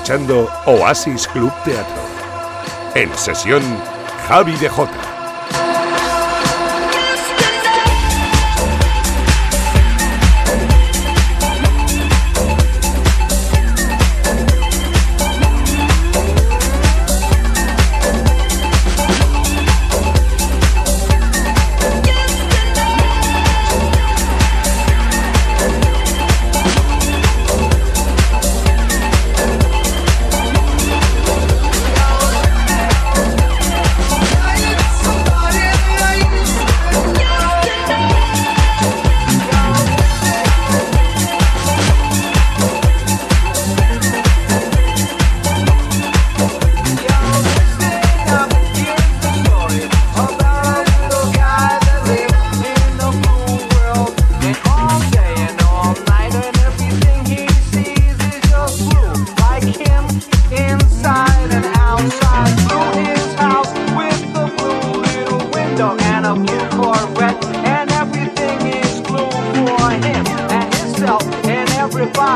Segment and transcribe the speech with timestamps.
[0.00, 2.02] escuchando Oasis Club Teatro.
[2.94, 3.62] En sesión,
[4.26, 5.09] Javi de Jota.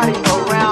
[0.04, 0.63] body go around.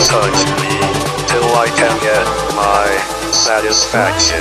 [0.00, 0.80] sucks me
[1.28, 2.24] till I can get
[2.56, 2.86] my
[3.32, 4.40] satisfaction.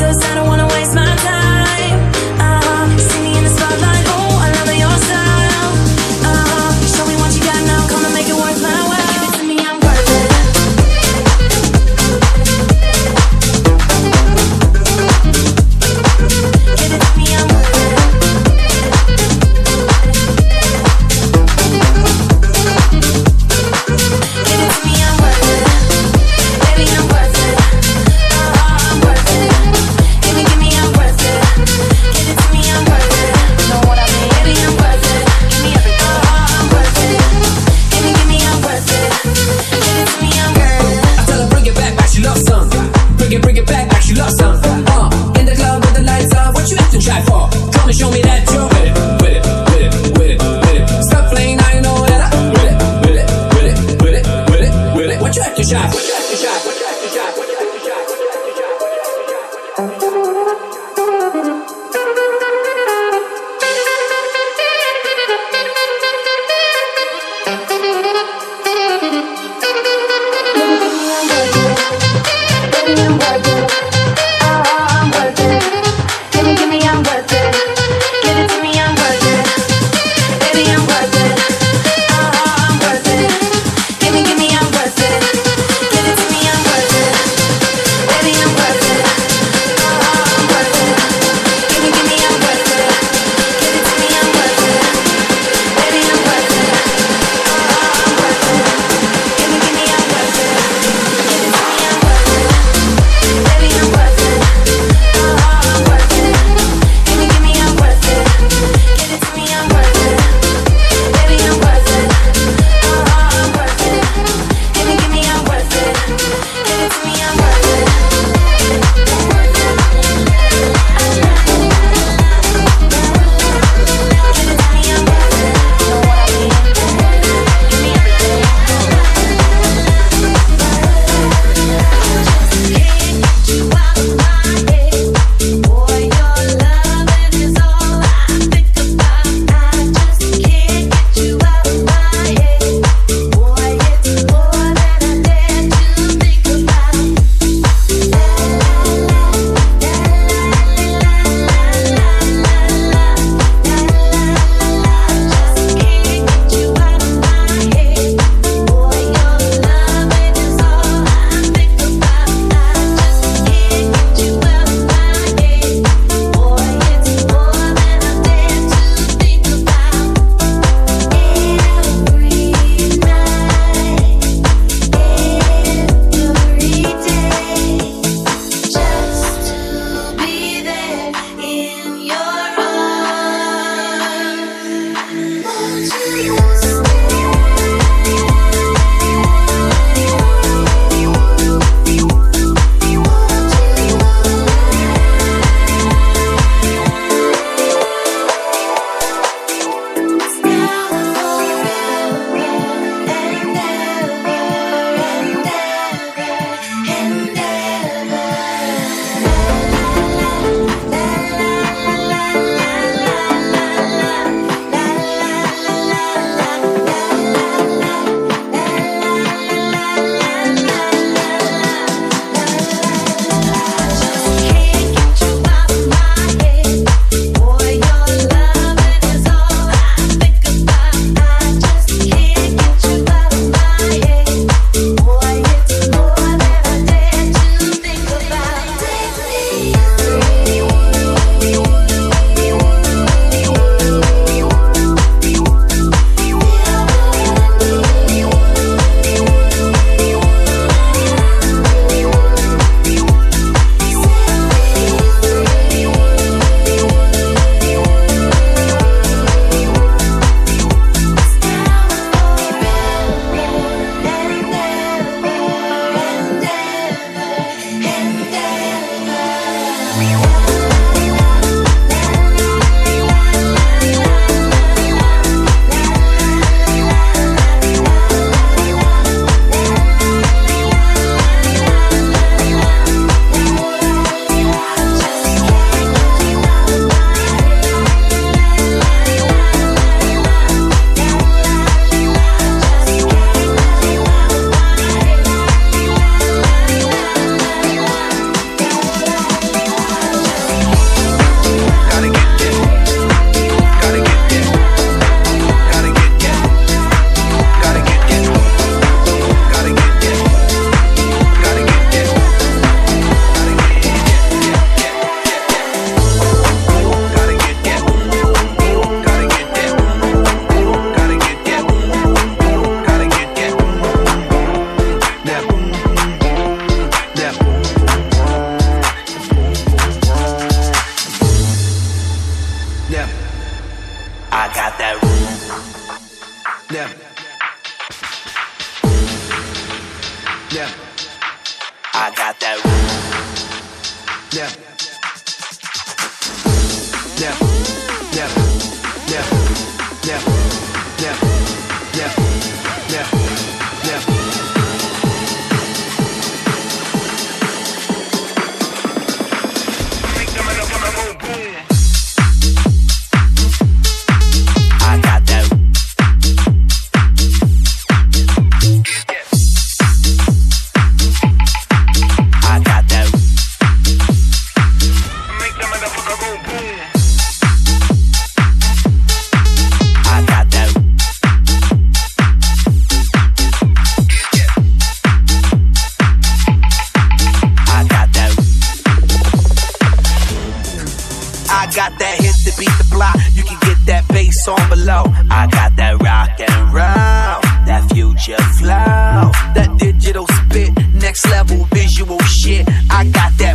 [0.00, 0.67] Baby, I'm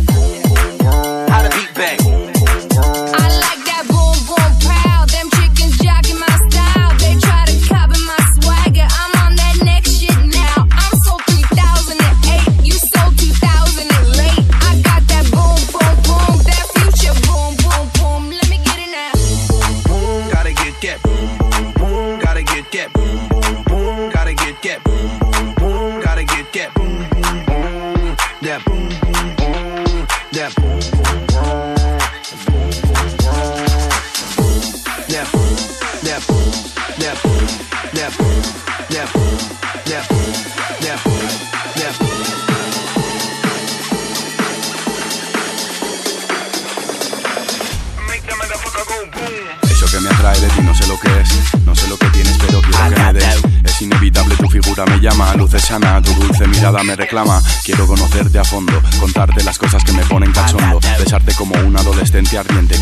[0.02, 0.13] me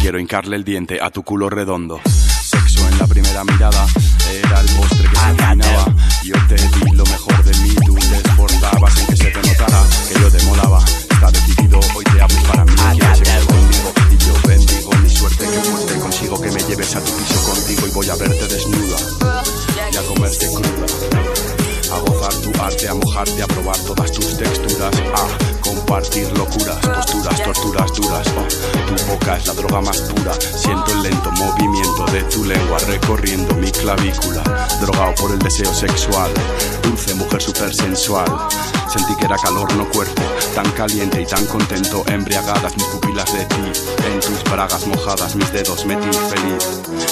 [0.03, 2.01] Quiero hincarle el diente a tu culo redondo.
[2.05, 3.87] Sexo en la primera mirada,
[4.29, 5.95] era el postre que se terminaba.
[6.25, 9.85] Yo te di lo mejor de mí, tú te exportabas en que se te notara
[10.09, 10.85] que yo te molaba.
[11.09, 12.73] Está decidido, hoy te hables para mí.
[12.99, 17.05] Quieres seguir conmigo y yo bendigo mi suerte que fuerte consigo que me lleves a
[17.05, 18.42] tu piso contigo y voy a verte
[22.89, 28.27] a mojarte, a probar todas tus texturas, a compartir locuras, posturas, torturas duras.
[28.37, 32.79] Oh, tu boca es la droga más pura, siento el lento movimiento de tu lengua
[32.87, 34.43] recorriendo mi clavícula,
[34.81, 36.31] drogado por el deseo sexual,
[36.83, 38.49] dulce mujer super sensual.
[38.89, 40.23] Sentí que era calor, no cuerpo,
[40.55, 43.73] tan caliente y tan contento, embriagadas mis pupilas de ti,
[44.13, 47.12] en tus bragas mojadas mis dedos metí feliz.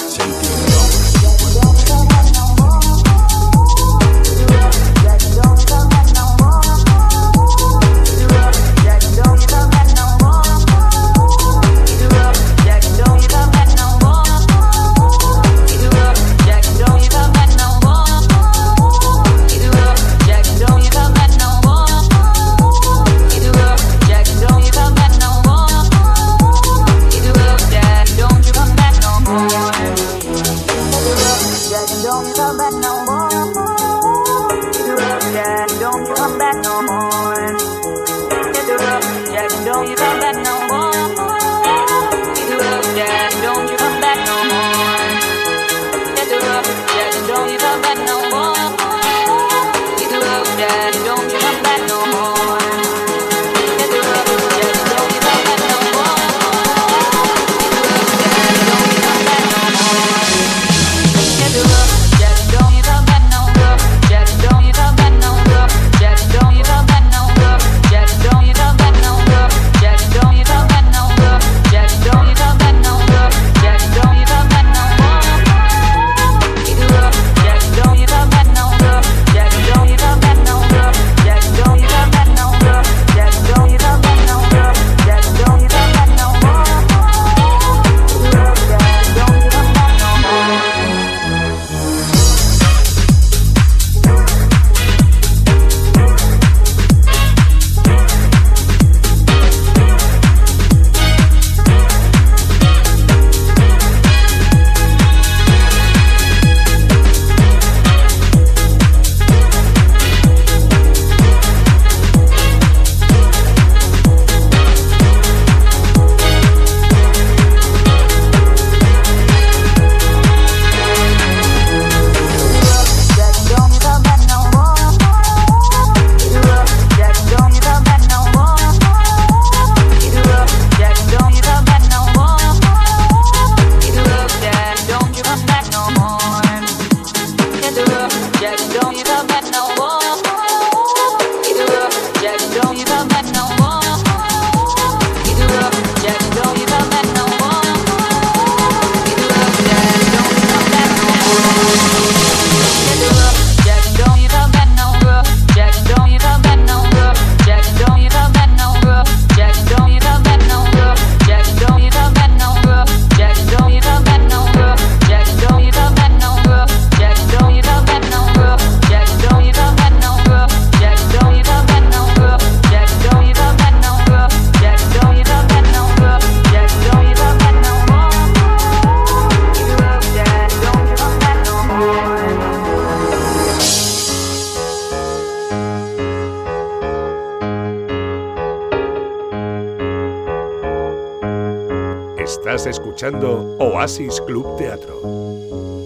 [193.80, 195.00] Oasis Club Teatro.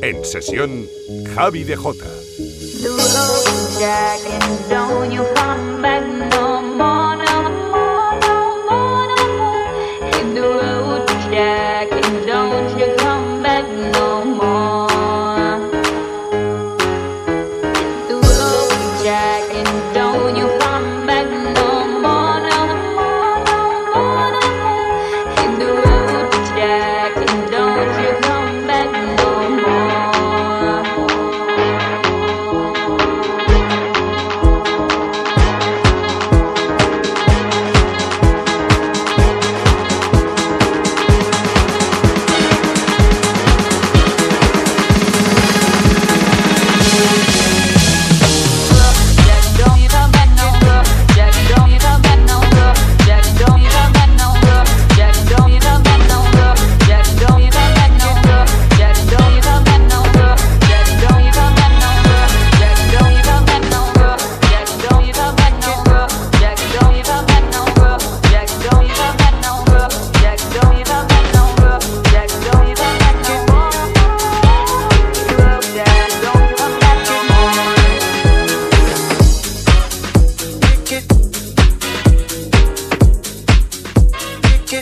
[0.02, 0.88] En sesión,
[1.32, 2.10] Javi de Jota.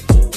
[0.01, 0.32] Man.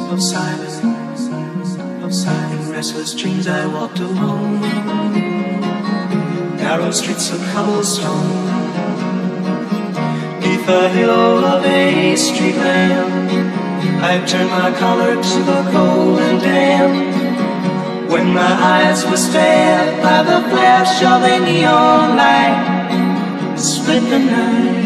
[0.09, 0.79] of silence,
[2.03, 2.65] of silence.
[2.65, 4.61] In restless dreams I walked alone,
[6.55, 8.29] narrow streets of cobblestone,
[10.39, 14.03] neath the halo of a street lamp.
[14.03, 18.09] I turned my collar to the cold and damp.
[18.09, 24.80] When my eyes were stabbed by the flash of a neon light, split the night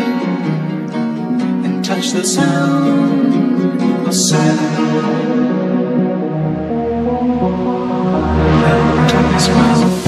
[1.85, 4.57] touch the sound of.
[8.57, 10.04] Hello, darkness, my Sin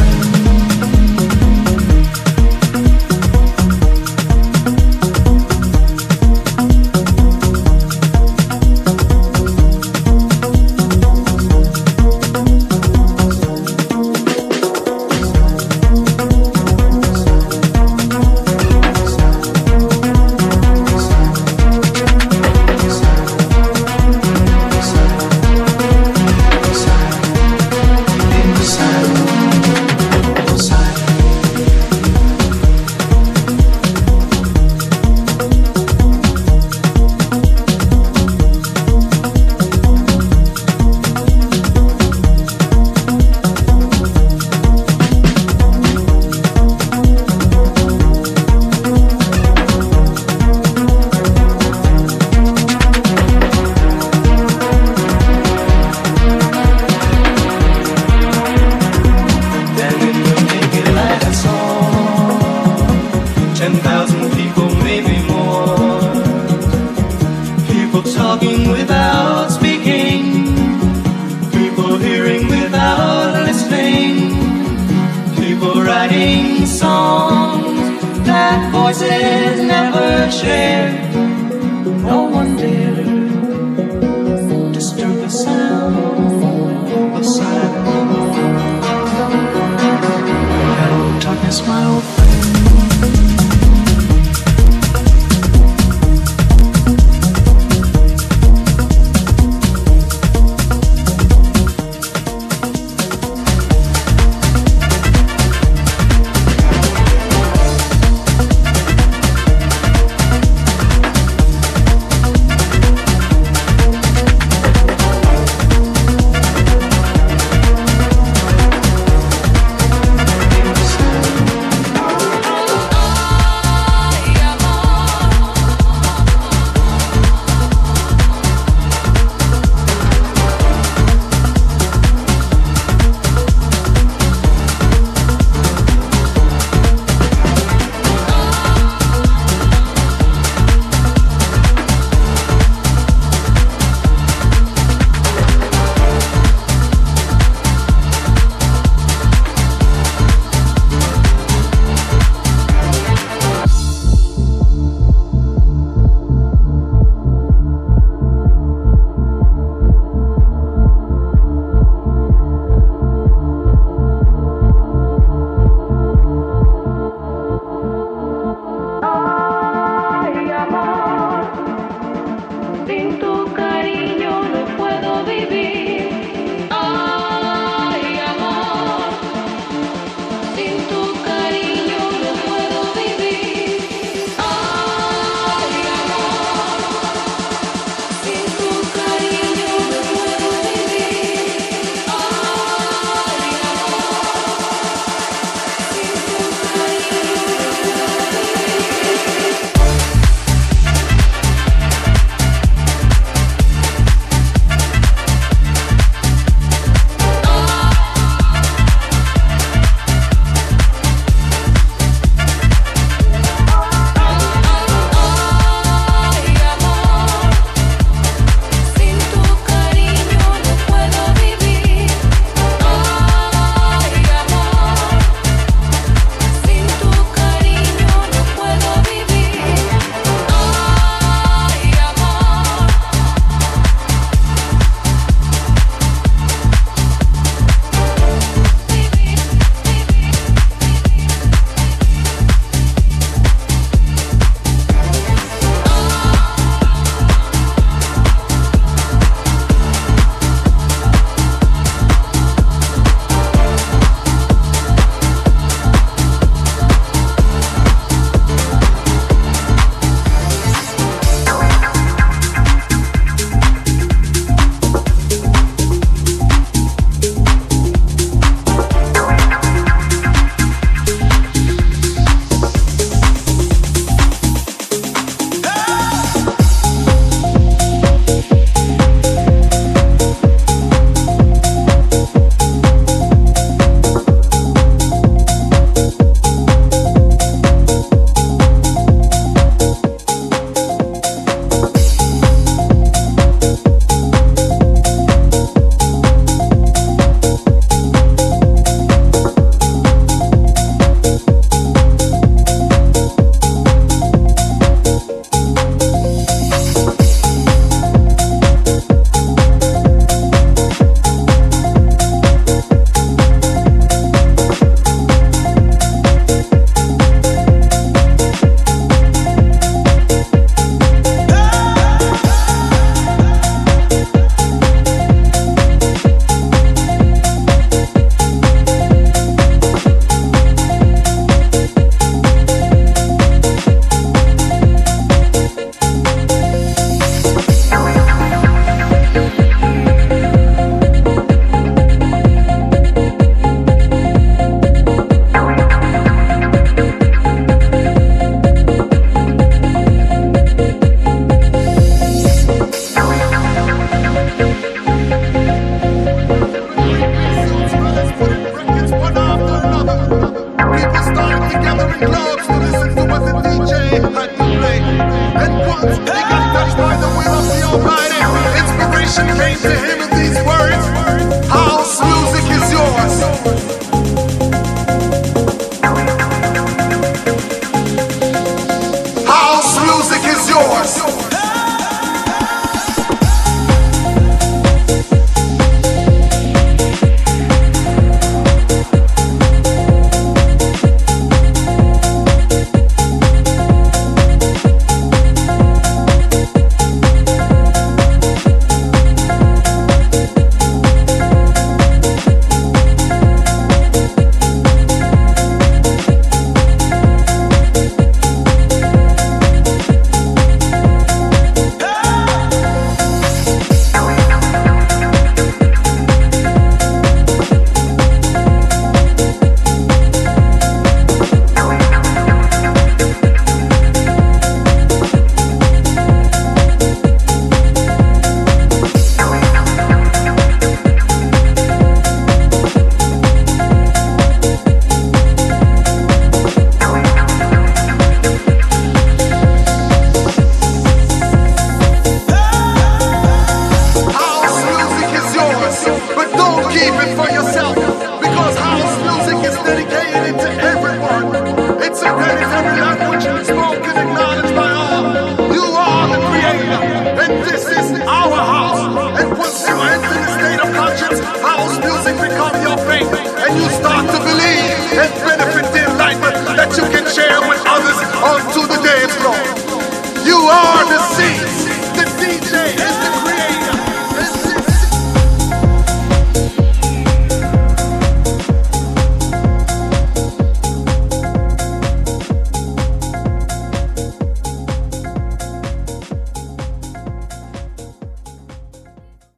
[362.19, 362.46] No.